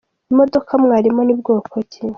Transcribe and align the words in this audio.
Imodoka 0.31 0.71
mwarimo 0.83 1.21
ni 1.23 1.33
bwoko 1.39 1.75
ki?. 1.91 2.01